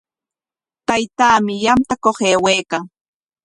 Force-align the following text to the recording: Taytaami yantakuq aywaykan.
Taytaami 0.87 1.53
yantakuq 1.65 2.17
aywaykan. 2.27 2.83